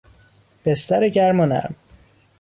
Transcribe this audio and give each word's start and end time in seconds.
بستر 0.65 1.09
گرم 1.09 1.39
و 1.39 1.45
نرم 1.45 1.75